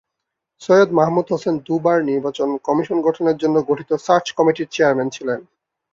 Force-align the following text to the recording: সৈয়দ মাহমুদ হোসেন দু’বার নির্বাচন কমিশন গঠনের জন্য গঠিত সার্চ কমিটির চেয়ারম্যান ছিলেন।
সৈয়দ 0.61 0.89
মাহমুদ 0.99 1.25
হোসেন 1.33 1.55
দু’বার 1.67 1.97
নির্বাচন 2.09 2.49
কমিশন 2.67 2.97
গঠনের 3.07 3.37
জন্য 3.37 3.55
গঠিত 3.69 3.91
সার্চ 4.05 4.27
কমিটির 4.37 4.71
চেয়ারম্যান 4.71 5.09
ছিলেন। 5.09 5.39